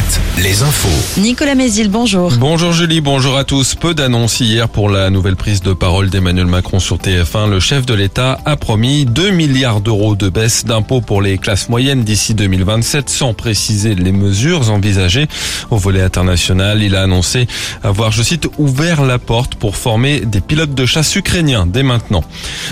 [0.00, 1.20] 7, les infos.
[1.20, 2.32] Nicolas Mézil, bonjour.
[2.38, 3.74] Bonjour Julie, bonjour à tous.
[3.74, 7.50] Peu d'annonces hier pour la nouvelle prise de parole d'Emmanuel Macron sur TF1.
[7.50, 11.68] Le chef de l'État a promis 2 milliards d'euros de baisse d'impôts pour les classes
[11.68, 15.26] moyennes d'ici 2027 sans préciser les mesures envisagées.
[15.70, 17.46] Au volet international, il a annoncé
[17.82, 22.24] avoir, je cite, ouvert la porte pour former des pilotes de chasse ukrainiens dès maintenant.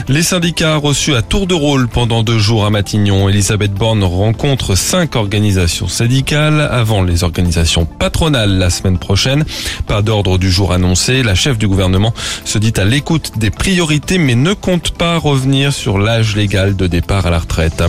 [0.08, 3.28] Les syndicats reçus à tour de rôle pendant deux jours à Matignon.
[3.28, 9.44] Elisabeth Borne rencontre cinq organisations syndicales avant les organisations patronales la semaine prochaine.
[9.86, 11.22] Pas d'ordre du jour annoncé.
[11.22, 12.14] La chef du gouvernement
[12.44, 16.86] se dit à l'écoute des priorités mais ne compte pas revenir sur l'âge légal de
[16.86, 17.82] départ à la retraite.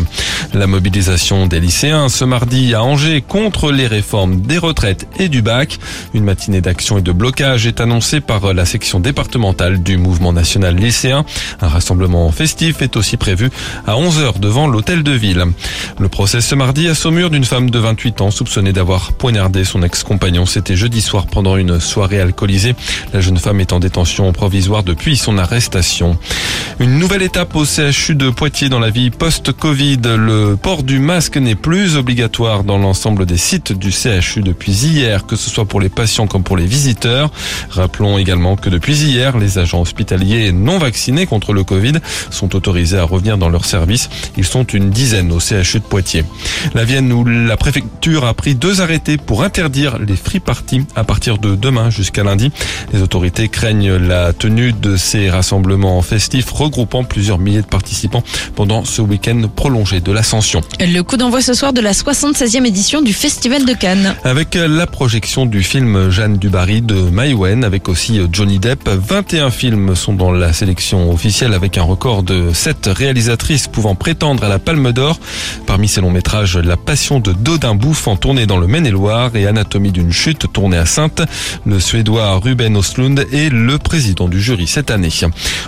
[0.54, 5.42] La mobilisation des lycéens ce mardi à Angers contre les réformes des retraites et du
[5.42, 5.80] bac.
[6.14, 10.76] Une matinée d'action et de blocage est annoncée par la section départementale du mouvement national
[10.76, 11.26] lycéen.
[11.62, 13.50] Un rassemblement festif est aussi prévu
[13.88, 15.46] à 11h devant l'hôtel de ville.
[16.00, 19.84] Le procès ce mardi à Saumur d'une femme de 28 ans soupçonnée d'avoir poignardé son
[19.84, 20.46] ex-compagnon.
[20.48, 22.74] C'était jeudi soir pendant une soirée alcoolisée.
[23.14, 26.18] La jeune femme est en détention provisoire depuis son arrestation.
[26.80, 30.00] Une nouvelle étape au CHU de Poitiers dans la vie post-Covid.
[30.04, 35.26] Le port du masque n'est plus obligatoire dans l'ensemble des sites du CHU depuis hier,
[35.26, 37.30] que ce soit pour les patients comme pour les visiteurs.
[37.70, 41.96] Rappelons également que depuis hier, les agents hospitaliers non vaccinés contre le Covid
[42.32, 44.10] sont autorisés à revenir dans leur service.
[44.38, 46.24] Ils sont une dizaine au CHU de Poitiers.
[46.74, 51.04] La Vienne où la préfecture a pris deux arrêtés pour interdire les free parties à
[51.04, 52.52] partir de demain jusqu'à lundi.
[52.94, 58.24] Les autorités craignent la tenue de ces rassemblements festifs regroupant plusieurs milliers de participants
[58.56, 60.62] pendant ce week-end prolongé de l'Ascension.
[60.80, 64.16] Le coup d'envoi ce soir de la 76e édition du Festival de Cannes.
[64.24, 69.96] Avec la projection du film Jeanne Dubarry de Maïwen avec aussi Johnny Depp, 21 films
[69.96, 74.60] sont dans la sélection officielle avec un record de 7 réalisatrices pouvant prétendre à la
[74.60, 75.20] Palme d'Or.
[75.66, 78.99] Parmi ces longs métrages, La Passion de Dodin Bouffant tourné dans le Maine-et-Loire
[79.34, 81.22] et Anatomie d'une chute tournée à Sainte.
[81.66, 85.10] Le Suédois Ruben Oslund est le président du jury cette année.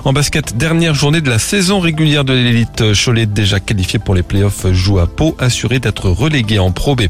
[0.03, 2.83] En basket, dernière journée de la saison régulière de l'élite.
[2.93, 7.03] Cholet déjà qualifié pour les playoffs joue à Pau, assuré d'être relégué en Pro B.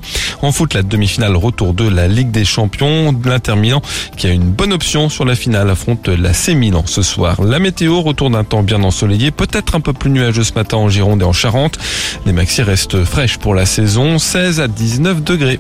[0.44, 3.16] En foot, la demi-finale retour de la Ligue des Champions.
[3.25, 3.81] L'Inter Milan
[4.16, 7.41] qui a une bonne option sur la finale affronte la C ce soir.
[7.41, 10.90] La météo retour d'un temps bien ensoleillé, peut-être un peu plus nuageux ce matin en
[10.90, 11.79] Gironde et en Charente.
[12.25, 15.59] Les maxi restent fraîches pour la saison, 16 à 19 degrés.